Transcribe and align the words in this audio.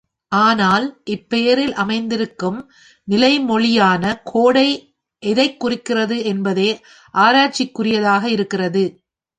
ஆனால் 0.31 0.85
இப்பெயரில் 1.09 1.73
அமைந்திருக்கும் 1.75 2.57
நிலை 3.07 3.39
மொழி 3.41 3.71
யான 3.73 4.03
கோடை 4.23 4.67
எதைக் 5.23 5.59
குறிக்சிறது 5.63 6.17
என்பதே 6.25 6.69
ஆராய்ச்சிக்குரியதாக 7.15 8.23
இருக்கிறது. 8.29 8.83